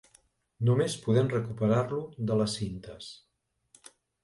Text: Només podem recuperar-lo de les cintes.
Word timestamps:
Només 0.69 0.95
podem 1.03 1.29
recuperar-lo 1.33 2.01
de 2.33 2.39
les 2.41 2.59
cintes. 2.63 3.13